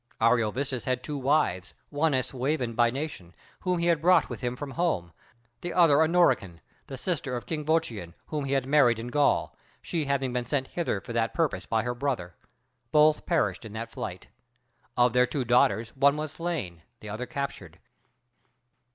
Ariovistus 0.19 0.85
had 0.85 1.03
two 1.03 1.15
wives, 1.15 1.75
one 1.91 2.15
a 2.15 2.23
Suevan 2.23 2.73
by 2.73 2.89
nation, 2.89 3.35
whom 3.59 3.77
he 3.77 3.85
had 3.85 4.01
brought 4.01 4.29
with 4.31 4.39
him 4.39 4.55
from 4.55 4.71
home; 4.71 5.13
the 5.61 5.71
other 5.73 6.01
a 6.01 6.07
Norican, 6.07 6.59
the 6.87 6.97
sister 6.97 7.35
of 7.35 7.45
King 7.45 7.63
Vocion, 7.63 8.15
whom 8.25 8.45
he 8.45 8.53
had 8.53 8.65
married 8.65 8.97
in 8.97 9.09
Gaul, 9.09 9.55
she 9.79 10.05
having 10.05 10.33
been 10.33 10.47
sent 10.47 10.69
thither 10.69 11.01
for 11.01 11.13
that 11.13 11.35
purpose 11.35 11.67
by 11.67 11.83
her 11.83 11.93
brother. 11.93 12.33
Both 12.91 13.27
perished 13.27 13.63
in 13.63 13.73
that 13.73 13.91
flight. 13.91 14.25
Of 14.97 15.13
their 15.13 15.27
two 15.27 15.45
daughters, 15.45 15.95
one 15.95 16.17
was 16.17 16.31
slain, 16.31 16.81
the 17.01 17.09
other 17.09 17.27
captured. 17.27 17.77